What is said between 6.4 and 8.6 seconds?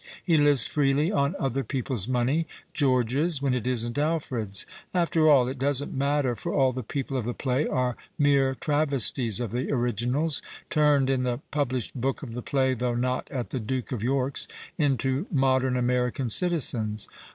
all the people of the play are mere